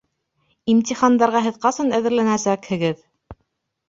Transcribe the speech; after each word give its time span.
Имтихандарға 0.71 1.41
һеҙ 1.47 1.59
ҡасан 1.65 1.93
әҙерләнәсәкһегеҙ? 1.97 3.05